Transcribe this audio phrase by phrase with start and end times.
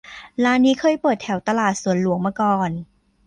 [0.43, 2.69] ร้านนี้เคยเปิดแถวตลาดสวนหลวงมาก่อน